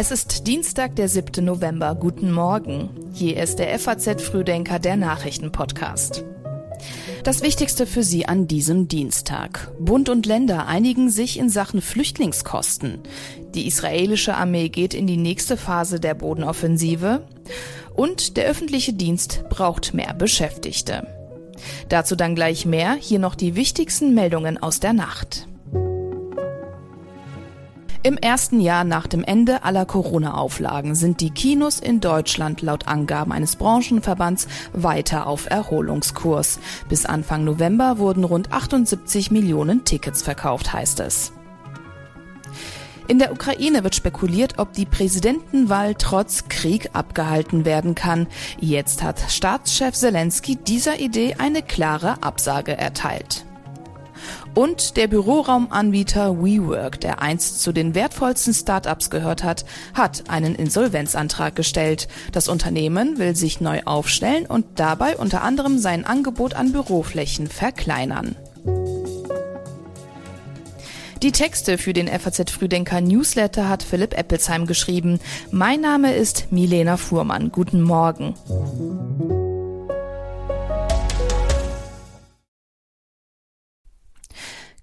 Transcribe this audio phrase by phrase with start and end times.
[0.00, 1.44] Es ist Dienstag, der 7.
[1.44, 1.96] November.
[1.96, 2.88] Guten Morgen.
[3.12, 6.24] Hier ist der FAZ Frühdenker, der Nachrichtenpodcast.
[7.24, 9.72] Das Wichtigste für Sie an diesem Dienstag.
[9.80, 13.00] Bund und Länder einigen sich in Sachen Flüchtlingskosten.
[13.56, 17.26] Die israelische Armee geht in die nächste Phase der Bodenoffensive.
[17.92, 21.08] Und der öffentliche Dienst braucht mehr Beschäftigte.
[21.88, 22.94] Dazu dann gleich mehr.
[23.00, 25.48] Hier noch die wichtigsten Meldungen aus der Nacht.
[28.08, 33.32] Im ersten Jahr nach dem Ende aller Corona-Auflagen sind die Kinos in Deutschland laut Angaben
[33.32, 36.58] eines Branchenverbands weiter auf Erholungskurs.
[36.88, 41.32] Bis Anfang November wurden rund 78 Millionen Tickets verkauft, heißt es.
[43.08, 48.26] In der Ukraine wird spekuliert, ob die Präsidentenwahl trotz Krieg abgehalten werden kann.
[48.58, 53.44] Jetzt hat Staatschef Zelensky dieser Idee eine klare Absage erteilt.
[54.58, 61.54] Und der Büroraumanbieter WeWork, der einst zu den wertvollsten Startups gehört hat, hat einen Insolvenzantrag
[61.54, 62.08] gestellt.
[62.32, 68.34] Das Unternehmen will sich neu aufstellen und dabei unter anderem sein Angebot an Büroflächen verkleinern.
[71.22, 75.20] Die Texte für den FAZ Frühdenker Newsletter hat Philipp Eppelsheim geschrieben.
[75.52, 77.52] Mein Name ist Milena Fuhrmann.
[77.52, 78.34] Guten Morgen.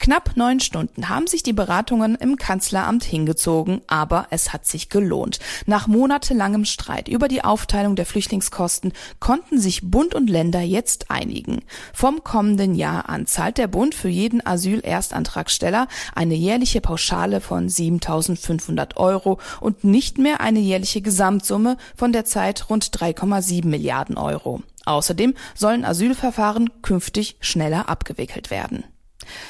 [0.06, 5.40] Knapp neun Stunden haben sich die Beratungen im Kanzleramt hingezogen, aber es hat sich gelohnt.
[5.66, 11.64] Nach monatelangem Streit über die Aufteilung der Flüchtlingskosten konnten sich Bund und Länder jetzt einigen.
[11.92, 18.98] Vom kommenden Jahr an zahlt der Bund für jeden Asyl-Erstantragsteller eine jährliche Pauschale von 7.500
[18.98, 24.62] Euro und nicht mehr eine jährliche Gesamtsumme von der Zeit rund 3,7 Milliarden Euro.
[24.86, 28.84] Außerdem sollen Asylverfahren künftig schneller abgewickelt werden.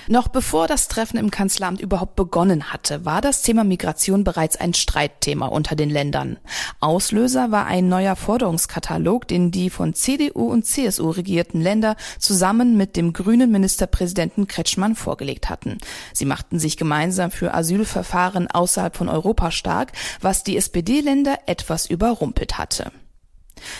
[0.08, 4.74] Noch bevor das Treffen im Kanzleramt überhaupt begonnen hatte, war das Thema Migration bereits ein
[4.74, 6.38] Streitthema unter den Ländern.
[6.80, 12.96] Auslöser war ein neuer Forderungskatalog, den die von CDU und CSU regierten Länder zusammen mit
[12.96, 15.78] dem grünen Ministerpräsidenten Kretschmann vorgelegt hatten.
[16.14, 22.58] Sie machten sich gemeinsam für Asylverfahren außerhalb von Europa stark, was die SPD-Länder etwas überrumpelt
[22.58, 22.92] hatte.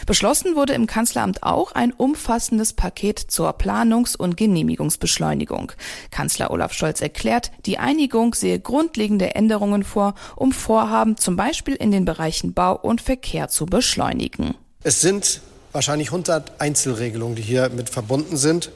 [0.06, 5.72] Beschlossen wurde im Kanzleramt auch ein umfassendes Paket zur Planungs- und Genehmigungsbeschleunigung.
[6.12, 11.92] Kanzler Olaf Scholz erklärt, die Einigung sehe grundlegende Änderungen vor, um Vorhaben zum Beispiel in
[11.92, 14.56] den Bereichen Bau und Verkehr zu beschleunigen.
[14.84, 15.42] Es sind
[15.72, 18.72] wahrscheinlich 100 Einzelregelungen, die hier mit verbunden sind.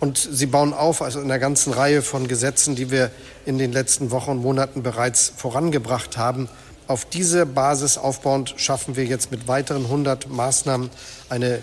[0.00, 3.10] Und sie bauen auf also in einer ganzen Reihe von Gesetzen, die wir
[3.46, 6.48] in den letzten Wochen und Monaten bereits vorangebracht haben.
[6.86, 10.90] Auf diese Basis aufbauend schaffen wir jetzt mit weiteren 100 Maßnahmen
[11.30, 11.62] eine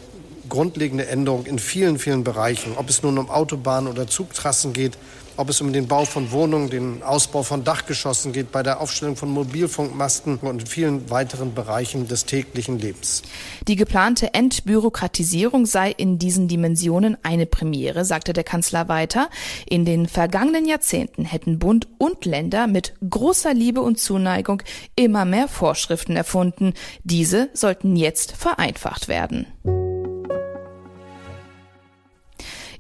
[0.50, 2.74] grundlegende Änderung in vielen, vielen Bereichen.
[2.76, 4.98] Ob es nun um Autobahnen oder Zugtrassen geht,
[5.42, 9.16] ob es um den Bau von Wohnungen, den Ausbau von Dachgeschossen geht, bei der Aufstellung
[9.16, 13.24] von Mobilfunkmasten und in vielen weiteren Bereichen des täglichen Lebens.
[13.68, 19.32] Die geplante Entbürokratisierung sei in diesen Dimensionen eine Premiere, sagte der Kanzler weiter.
[19.68, 24.62] In den vergangenen Jahrzehnten hätten Bund und Länder mit großer Liebe und Zuneigung
[24.96, 26.76] immer mehr Vorschriften erfunden.
[27.04, 29.48] Diese sollten jetzt vereinfacht werden.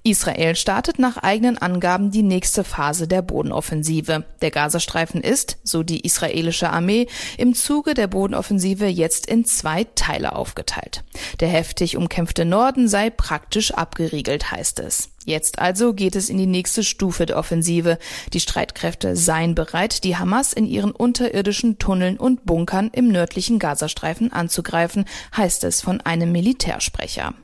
[0.03, 4.25] Israel startet nach eigenen Angaben die nächste Phase der Bodenoffensive.
[4.41, 7.05] Der Gazastreifen ist, so die israelische Armee,
[7.37, 11.03] im Zuge der Bodenoffensive jetzt in zwei Teile aufgeteilt.
[11.39, 15.09] Der heftig umkämpfte Norden sei praktisch abgeriegelt, heißt es.
[15.23, 17.99] Jetzt also geht es in die nächste Stufe der Offensive.
[18.33, 24.33] Die Streitkräfte seien bereit, die Hamas in ihren unterirdischen Tunneln und Bunkern im nördlichen Gazastreifen
[24.33, 25.05] anzugreifen,
[25.37, 27.35] heißt es von einem Militärsprecher.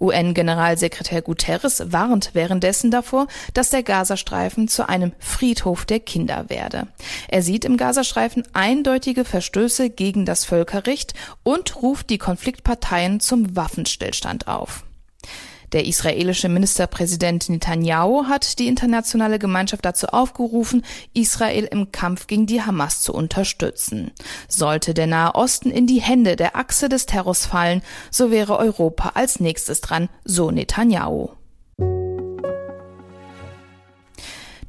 [0.00, 6.88] UN-Generalsekretär Guterres warnt währenddessen davor, dass der Gazastreifen zu einem Friedhof der Kinder werde.
[7.28, 14.48] Er sieht im Gazastreifen eindeutige Verstöße gegen das Völkerrecht und ruft die Konfliktparteien zum Waffenstillstand
[14.48, 14.84] auf.
[15.72, 22.62] Der israelische Ministerpräsident Netanyahu hat die internationale Gemeinschaft dazu aufgerufen, Israel im Kampf gegen die
[22.62, 24.10] Hamas zu unterstützen.
[24.48, 29.12] Sollte der Nahe Osten in die Hände der Achse des Terrors fallen, so wäre Europa
[29.14, 31.39] als nächstes dran, so Netanyahu.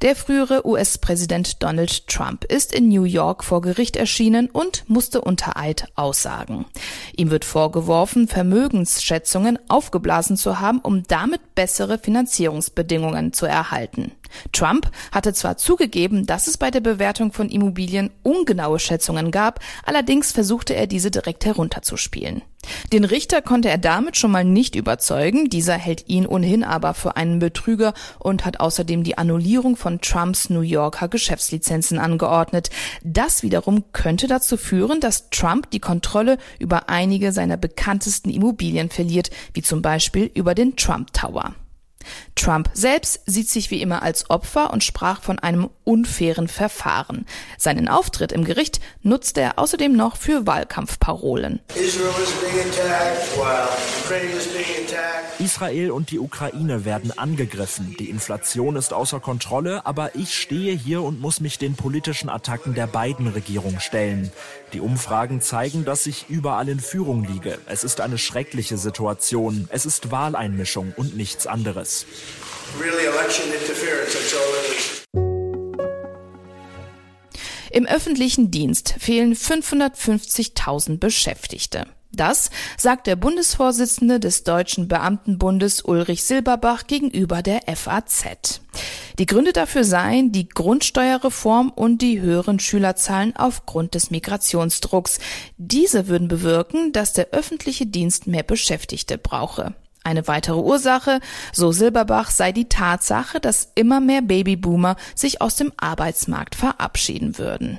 [0.02, 5.56] Der frühere US-Präsident Donald Trump ist in New York vor Gericht erschienen und musste unter
[5.56, 6.66] Eid aussagen.
[7.16, 14.10] Ihm wird vorgeworfen, Vermögensschätzungen aufgeblasen zu haben, um damit bessere Finanzierungsbedingungen zu erhalten.
[14.50, 20.32] Trump hatte zwar zugegeben, dass es bei der Bewertung von Immobilien ungenaue Schätzungen gab, allerdings
[20.32, 22.42] versuchte er diese direkt herunterzuspielen.
[22.92, 27.16] Den Richter konnte er damit schon mal nicht überzeugen, dieser hält ihn ohnehin aber für
[27.16, 32.70] einen Betrüger und hat außerdem die Annullierung von Trumps New Yorker Geschäftslizenzen angeordnet.
[33.02, 39.30] Das wiederum könnte dazu führen, dass Trump die Kontrolle über einige seiner bekanntesten Immobilien verliert,
[39.54, 41.54] wie zum Beispiel über den Trump Tower.
[42.34, 47.26] Trump selbst sieht sich wie immer als Opfer und sprach von einem unfairen Verfahren.
[47.58, 51.60] Seinen Auftritt im Gericht nutzte er außerdem noch für Wahlkampfparolen.
[55.38, 57.96] Israel und die Ukraine werden angegriffen.
[57.98, 62.74] Die Inflation ist außer Kontrolle, aber ich stehe hier und muss mich den politischen Attacken
[62.74, 64.30] der beiden Regierungen stellen.
[64.72, 67.58] Die Umfragen zeigen, dass ich überall in Führung liege.
[67.66, 69.68] Es ist eine schreckliche Situation.
[69.70, 71.91] Es ist Wahleinmischung und nichts anderes.
[77.70, 81.86] Im öffentlichen Dienst fehlen 550.000 Beschäftigte.
[82.14, 88.60] Das sagt der Bundesvorsitzende des Deutschen Beamtenbundes Ulrich Silberbach gegenüber der FAZ.
[89.18, 95.20] Die Gründe dafür seien die Grundsteuerreform und die höheren Schülerzahlen aufgrund des Migrationsdrucks.
[95.56, 99.74] Diese würden bewirken, dass der öffentliche Dienst mehr Beschäftigte brauche.
[100.04, 101.20] Eine weitere Ursache,
[101.52, 107.78] so Silberbach, sei die Tatsache, dass immer mehr Babyboomer sich aus dem Arbeitsmarkt verabschieden würden.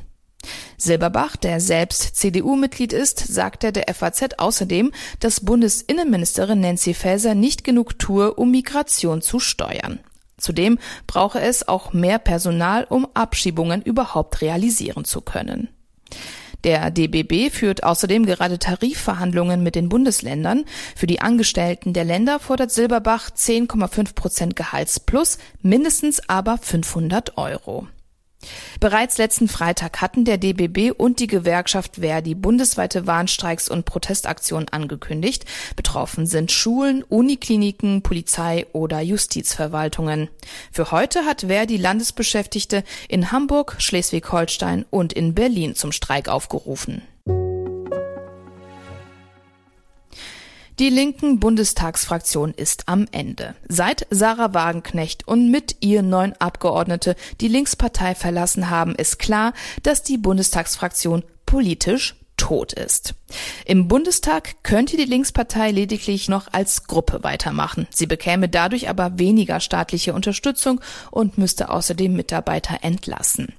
[0.77, 7.99] Silberbach, der selbst CDU-Mitglied ist, sagte der FAZ außerdem, dass Bundesinnenministerin Nancy Faeser nicht genug
[7.99, 9.99] tue, um Migration zu steuern.
[10.37, 10.77] Zudem
[11.07, 15.69] brauche es auch mehr Personal, um Abschiebungen überhaupt realisieren zu können.
[16.63, 20.63] Der DBB führt außerdem gerade Tarifverhandlungen mit den Bundesländern.
[20.95, 27.87] Für die Angestellten der Länder fordert Silberbach 10,5 Prozent Gehaltsplus, mindestens aber 500 Euro.
[28.79, 35.45] Bereits letzten Freitag hatten der DBB und die Gewerkschaft Verdi bundesweite Warnstreiks und Protestaktionen angekündigt.
[35.75, 40.29] Betroffen sind Schulen, Unikliniken, Polizei oder Justizverwaltungen.
[40.71, 47.01] Für heute hat Verdi Landesbeschäftigte in Hamburg, Schleswig-Holstein und in Berlin zum Streik aufgerufen.
[50.83, 53.55] Die linken Bundestagsfraktion ist am Ende.
[53.69, 59.53] Seit Sarah Wagenknecht und mit ihr neun Abgeordnete die Linkspartei verlassen haben, ist klar,
[59.83, 63.15] dass die Bundestagsfraktion politisch tot ist.
[63.63, 67.87] Im Bundestag könnte die Linkspartei lediglich noch als Gruppe weitermachen.
[67.89, 70.81] Sie bekäme dadurch aber weniger staatliche Unterstützung
[71.11, 73.53] und müsste außerdem Mitarbeiter entlassen.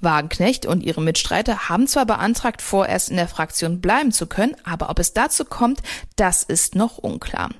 [0.00, 4.90] Wagenknecht und ihre Mitstreiter haben zwar beantragt, vorerst in der Fraktion bleiben zu können, aber
[4.90, 5.80] ob es dazu kommt,
[6.16, 7.50] das ist noch unklar.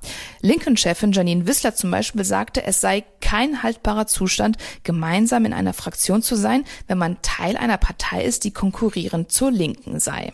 [0.40, 6.22] Lincoln-Chefin Janine Wissler zum Beispiel sagte, es sei kein haltbarer Zustand, gemeinsam in einer Fraktion
[6.22, 10.32] zu sein, wenn man Teil einer Partei ist, die konkurrierend zur Linken sei.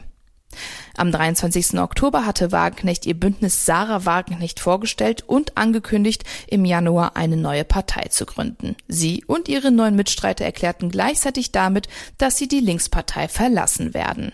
[0.97, 1.79] Am 23.
[1.79, 8.09] Oktober hatte Wagenknecht ihr Bündnis Sarah Wagenknecht vorgestellt und angekündigt, im Januar eine neue Partei
[8.09, 8.77] zu gründen.
[8.89, 14.33] Sie und ihre neuen Mitstreiter erklärten gleichzeitig damit, dass sie die Linkspartei verlassen werden.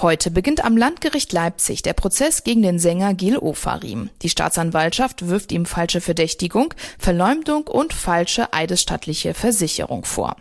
[0.00, 4.10] Heute beginnt am Landgericht Leipzig der Prozess gegen den Sänger Gil Ofarim.
[4.22, 10.36] Die Staatsanwaltschaft wirft ihm falsche Verdächtigung, Verleumdung und falsche eidesstattliche Versicherung vor.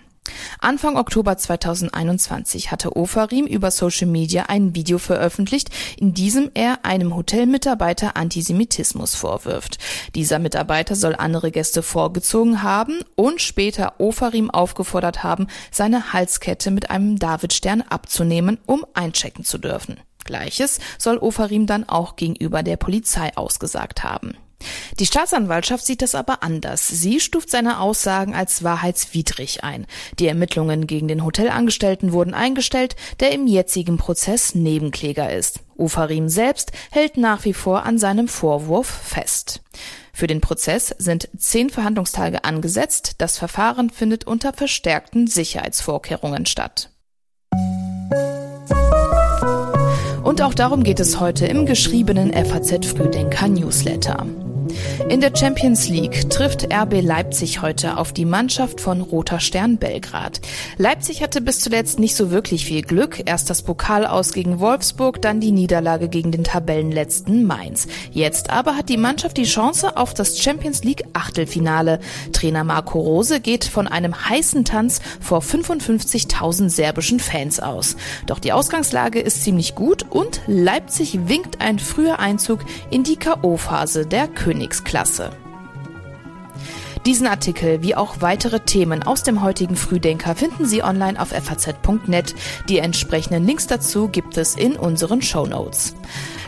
[0.60, 7.16] Anfang Oktober 2021 hatte Ofarim über Social Media ein Video veröffentlicht, in diesem er einem
[7.16, 9.78] Hotelmitarbeiter Antisemitismus vorwirft.
[10.16, 16.90] Dieser Mitarbeiter soll andere Gäste vorgezogen haben und später Ofarim aufgefordert haben, seine Halskette mit
[16.90, 20.00] einem Davidstern abzunehmen, um einchecken zu dürfen.
[20.24, 24.36] Gleiches soll Ofarim dann auch gegenüber der Polizei ausgesagt haben.
[25.00, 26.88] Die Staatsanwaltschaft sieht das aber anders.
[26.88, 29.86] Sie stuft seine Aussagen als wahrheitswidrig ein.
[30.18, 35.60] Die Ermittlungen gegen den Hotelangestellten wurden eingestellt, der im jetzigen Prozess Nebenkläger ist.
[35.78, 39.62] Ufarim selbst hält nach wie vor an seinem Vorwurf fest.
[40.14, 43.16] Für den Prozess sind zehn Verhandlungstage angesetzt.
[43.20, 46.90] Das Verfahren findet unter verstärkten Sicherheitsvorkehrungen statt.
[50.24, 54.26] Und auch darum geht es heute im geschriebenen FAZ Frühdenker Newsletter.
[55.10, 60.42] In der Champions League trifft RB Leipzig heute auf die Mannschaft von Roter Stern Belgrad.
[60.78, 63.22] Leipzig hatte bis zuletzt nicht so wirklich viel Glück.
[63.26, 67.88] Erst das Pokal aus gegen Wolfsburg, dann die Niederlage gegen den Tabellenletzten Mainz.
[68.12, 72.00] Jetzt aber hat die Mannschaft die Chance auf das Champions League Achtelfinale.
[72.34, 77.96] Trainer Marco Rose geht von einem heißen Tanz vor 55.000 serbischen Fans aus.
[78.26, 82.60] Doch die Ausgangslage ist ziemlich gut und Leipzig winkt ein früher Einzug
[82.90, 85.30] in die K.O.-Phase der Königsklasse.
[87.06, 92.34] Diesen Artikel wie auch weitere Themen aus dem heutigen Frühdenker finden Sie online auf faz.net.
[92.68, 95.96] Die entsprechenden Links dazu gibt es in unseren Show Notes.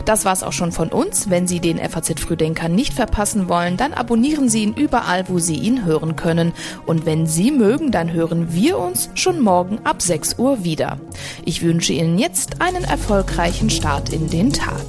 [0.04, 1.30] Das war's auch schon von uns.
[1.30, 5.56] Wenn Sie den FAZ Frühdenker nicht verpassen wollen, dann abonnieren Sie ihn überall, wo Sie
[5.56, 6.52] ihn hören können.
[6.84, 10.98] Und wenn Sie mögen, dann hören wir uns schon morgen ab 6 Uhr wieder.
[11.44, 14.84] Ich wünsche Ihnen jetzt einen erfolgreichen Start in den Tag.